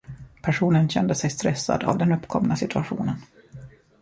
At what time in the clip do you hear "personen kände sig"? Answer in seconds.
0.41-1.29